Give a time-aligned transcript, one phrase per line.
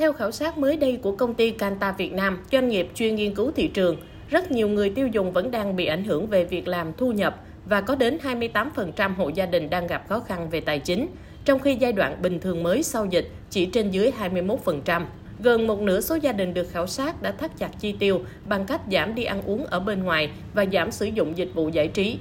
[0.00, 3.34] Theo khảo sát mới đây của công ty Canta Việt Nam, doanh nghiệp chuyên nghiên
[3.34, 3.96] cứu thị trường,
[4.30, 7.36] rất nhiều người tiêu dùng vẫn đang bị ảnh hưởng về việc làm thu nhập
[7.66, 11.06] và có đến 28% hộ gia đình đang gặp khó khăn về tài chính,
[11.44, 15.02] trong khi giai đoạn bình thường mới sau dịch chỉ trên dưới 21%.
[15.42, 18.66] Gần một nửa số gia đình được khảo sát đã thắt chặt chi tiêu bằng
[18.66, 21.88] cách giảm đi ăn uống ở bên ngoài và giảm sử dụng dịch vụ giải
[21.88, 22.18] trí.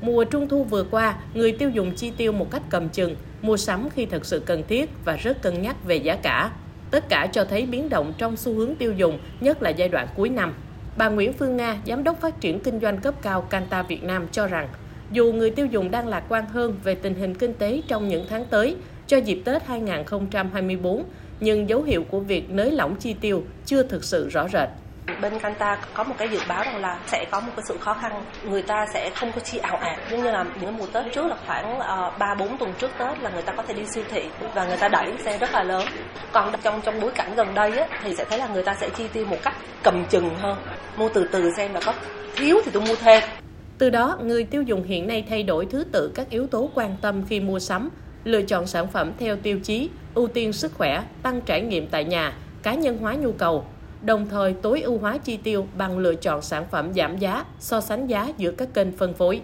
[0.00, 3.56] Mùa trung thu vừa qua, người tiêu dùng chi tiêu một cách cầm chừng, mua
[3.56, 6.50] sắm khi thật sự cần thiết và rất cân nhắc về giá cả.
[6.90, 10.08] Tất cả cho thấy biến động trong xu hướng tiêu dùng, nhất là giai đoạn
[10.16, 10.54] cuối năm.
[10.96, 14.26] Bà Nguyễn Phương Nga, Giám đốc phát triển kinh doanh cấp cao Canta Việt Nam
[14.32, 14.68] cho rằng,
[15.12, 18.26] dù người tiêu dùng đang lạc quan hơn về tình hình kinh tế trong những
[18.28, 21.04] tháng tới cho dịp Tết 2024,
[21.40, 24.68] nhưng dấu hiệu của việc nới lỏng chi tiêu chưa thực sự rõ rệt
[25.20, 27.94] bên Canta có một cái dự báo rằng là sẽ có một cái sự khó
[27.94, 28.24] khăn.
[28.44, 31.26] Người ta sẽ không có chi ảo ạt giống như là những mùa Tết trước
[31.26, 31.78] là khoảng
[32.18, 34.22] ba ba bốn tuần trước Tết là người ta có thể đi siêu thị
[34.54, 35.86] và người ta đẩy xe rất là lớn.
[36.32, 38.88] Còn trong trong bối cảnh gần đây á, thì sẽ thấy là người ta sẽ
[38.88, 40.56] chi tiêu một cách cầm chừng hơn.
[40.96, 41.94] Mua từ từ xem là có
[42.36, 43.22] thiếu thì tôi mua thêm.
[43.78, 46.96] Từ đó người tiêu dùng hiện nay thay đổi thứ tự các yếu tố quan
[47.02, 47.90] tâm khi mua sắm
[48.24, 52.04] lựa chọn sản phẩm theo tiêu chí ưu tiên sức khỏe tăng trải nghiệm tại
[52.04, 53.64] nhà cá nhân hóa nhu cầu
[54.02, 57.80] đồng thời tối ưu hóa chi tiêu bằng lựa chọn sản phẩm giảm giá, so
[57.80, 59.40] sánh giá giữa các kênh phân phối.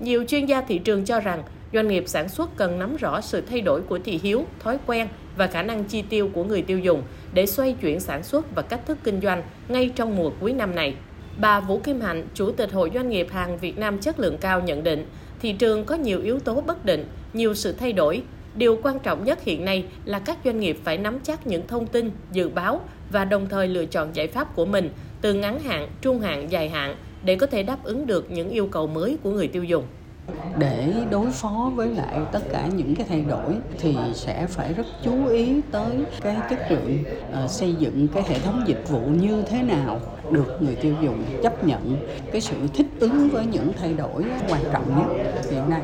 [0.00, 3.40] Nhiều chuyên gia thị trường cho rằng doanh nghiệp sản xuất cần nắm rõ sự
[3.40, 6.78] thay đổi của thị hiếu, thói quen và khả năng chi tiêu của người tiêu
[6.78, 7.02] dùng
[7.34, 10.74] để xoay chuyển sản xuất và cách thức kinh doanh ngay trong mùa cuối năm
[10.74, 10.94] này.
[11.40, 14.60] Bà Vũ Kim Hạnh, Chủ tịch Hội Doanh nghiệp hàng Việt Nam chất lượng cao
[14.60, 15.06] nhận định,
[15.40, 18.22] thị trường có nhiều yếu tố bất định, nhiều sự thay đổi
[18.56, 21.86] Điều quan trọng nhất hiện nay là các doanh nghiệp phải nắm chắc những thông
[21.86, 25.88] tin, dự báo và đồng thời lựa chọn giải pháp của mình từ ngắn hạn,
[26.00, 29.30] trung hạn, dài hạn để có thể đáp ứng được những yêu cầu mới của
[29.30, 29.84] người tiêu dùng.
[30.58, 34.86] Để đối phó với lại tất cả những cái thay đổi thì sẽ phải rất
[35.02, 36.98] chú ý tới cái chất lượng
[37.44, 41.24] uh, xây dựng cái hệ thống dịch vụ như thế nào được người tiêu dùng
[41.42, 41.96] chấp nhận.
[42.32, 45.82] Cái sự thích ứng với những thay đổi quan trọng nhất hiện nay.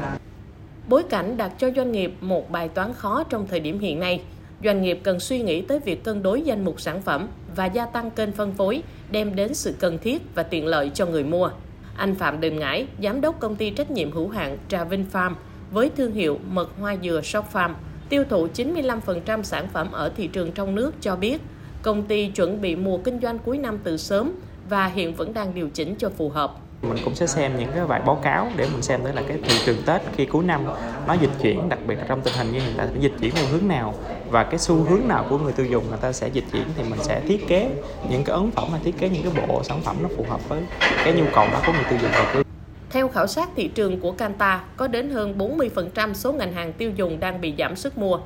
[0.90, 4.22] Bối cảnh đặt cho doanh nghiệp một bài toán khó trong thời điểm hiện nay.
[4.64, 7.86] Doanh nghiệp cần suy nghĩ tới việc cân đối danh mục sản phẩm và gia
[7.86, 11.50] tăng kênh phân phối đem đến sự cần thiết và tiện lợi cho người mua.
[11.96, 15.34] Anh Phạm Đình Ngãi, giám đốc công ty trách nhiệm hữu hạn Trà Vinh Farm
[15.70, 17.70] với thương hiệu mật hoa dừa Shop Farm
[18.08, 21.40] tiêu thụ 95% sản phẩm ở thị trường trong nước cho biết
[21.82, 24.32] công ty chuẩn bị mùa kinh doanh cuối năm từ sớm
[24.68, 27.86] và hiện vẫn đang điều chỉnh cho phù hợp mình cũng sẽ xem những cái
[27.86, 30.64] bài báo cáo để mình xem tới là cái thị trường Tết khi cuối năm
[31.06, 33.44] nó dịch chuyển đặc biệt là trong tình hình như hiện tại dịch chuyển theo
[33.52, 33.94] hướng nào
[34.30, 36.82] và cái xu hướng nào của người tiêu dùng người ta sẽ dịch chuyển thì
[36.90, 37.70] mình sẽ thiết kế
[38.10, 40.48] những cái ấn phẩm hay thiết kế những cái bộ sản phẩm nó phù hợp
[40.48, 40.62] với
[41.04, 42.42] cái nhu cầu đó của người tiêu dùng và
[42.90, 46.90] theo khảo sát thị trường của Canta, có đến hơn 40% số ngành hàng tiêu
[46.90, 48.18] dùng đang bị giảm sức mua.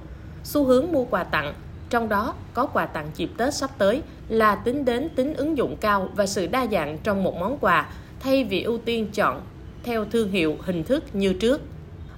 [0.44, 1.54] Xu hướng mua quà tặng,
[1.90, 5.76] trong đó có quà tặng dịp Tết sắp tới, là tính đến tính ứng dụng
[5.76, 7.86] cao và sự đa dạng trong một món quà
[8.24, 9.40] thay vì ưu tiên chọn
[9.82, 11.60] theo thương hiệu hình thức như trước.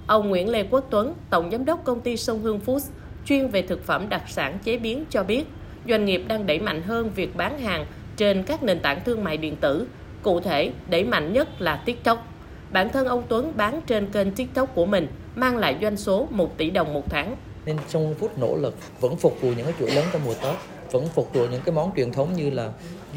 [0.07, 2.89] Ông Nguyễn Lê Quốc Tuấn, Tổng Giám đốc công ty Sông Hương Foods,
[3.25, 5.43] chuyên về thực phẩm đặc sản chế biến cho biết,
[5.87, 7.85] doanh nghiệp đang đẩy mạnh hơn việc bán hàng
[8.17, 9.87] trên các nền tảng thương mại điện tử,
[10.21, 12.27] cụ thể đẩy mạnh nhất là TikTok.
[12.71, 16.57] Bản thân ông Tuấn bán trên kênh TikTok của mình mang lại doanh số 1
[16.57, 17.35] tỷ đồng một tháng.
[17.67, 20.55] Nên trong phút nỗ lực vẫn phục vụ những cái chuỗi lớn trong mùa Tết
[20.91, 22.69] vẫn phục vụ những cái món truyền thống như là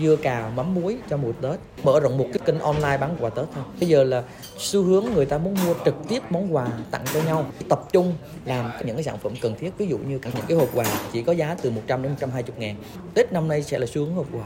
[0.03, 1.61] dưa cà, mắm muối cho mùa Tết.
[1.83, 3.65] Mở rộng một cái kênh online bán quà Tết thôi.
[3.81, 4.23] Bây giờ là
[4.59, 7.47] xu hướng người ta muốn mua trực tiếp món quà tặng cho nhau.
[7.69, 9.71] Tập trung làm những cái sản phẩm cần thiết.
[9.79, 12.77] Ví dụ như những cái hộp quà chỉ có giá từ 100 đến 120 ngàn.
[13.15, 14.45] Tết năm nay sẽ là xu hướng hộp quà.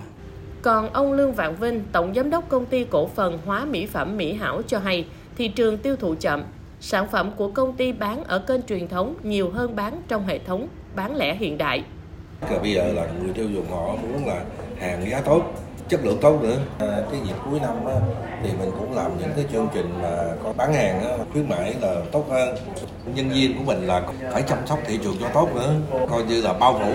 [0.63, 4.17] Còn ông Lương Vạn Vinh, Tổng Giám đốc Công ty Cổ phần Hóa Mỹ phẩm
[4.17, 6.45] Mỹ Hảo cho hay, thị trường tiêu thụ chậm.
[6.87, 10.39] Sản phẩm của công ty bán ở kênh truyền thống nhiều hơn bán trong hệ
[10.39, 11.85] thống bán lẻ hiện đại.
[12.63, 14.45] Bây giờ là người tiêu dùng họ muốn là
[14.81, 15.43] hàng giá tốt,
[15.89, 16.59] chất lượng tốt nữa.
[16.79, 17.95] À, cái dịp cuối năm á,
[18.43, 21.75] thì mình cũng làm những cái chương trình mà có bán hàng á, khuyến mãi
[21.81, 22.57] là tốt hơn.
[23.15, 24.03] Nhân viên của mình là
[24.33, 25.75] phải chăm sóc thị trường cho tốt nữa,
[26.11, 26.95] coi như là bao phủ.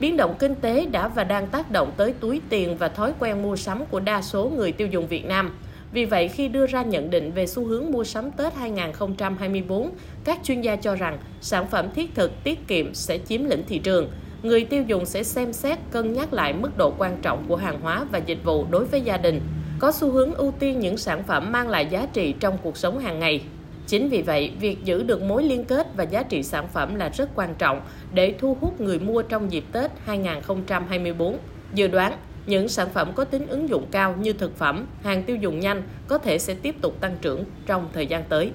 [0.00, 3.42] Biến động kinh tế đã và đang tác động tới túi tiền và thói quen
[3.42, 5.58] mua sắm của đa số người tiêu dùng Việt Nam.
[5.92, 9.90] Vì vậy, khi đưa ra nhận định về xu hướng mua sắm Tết 2024,
[10.24, 13.78] các chuyên gia cho rằng sản phẩm thiết thực tiết kiệm sẽ chiếm lĩnh thị
[13.78, 14.10] trường–
[14.42, 17.80] người tiêu dùng sẽ xem xét cân nhắc lại mức độ quan trọng của hàng
[17.80, 19.40] hóa và dịch vụ đối với gia đình,
[19.78, 22.98] có xu hướng ưu tiên những sản phẩm mang lại giá trị trong cuộc sống
[22.98, 23.42] hàng ngày.
[23.86, 27.08] Chính vì vậy, việc giữ được mối liên kết và giá trị sản phẩm là
[27.08, 27.80] rất quan trọng
[28.12, 31.38] để thu hút người mua trong dịp Tết 2024.
[31.74, 32.12] Dự đoán,
[32.48, 35.82] những sản phẩm có tính ứng dụng cao như thực phẩm, hàng tiêu dùng nhanh
[36.08, 38.52] có thể sẽ tiếp tục tăng trưởng trong thời gian tới.